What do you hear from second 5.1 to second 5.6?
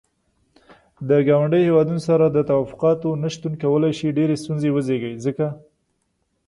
ځکه.